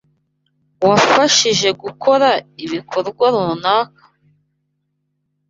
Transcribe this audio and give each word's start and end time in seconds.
Wafashije 0.87 1.69
gukora 1.83 2.27
ibicuruzwa 2.65 3.25
runaka? 3.33 4.03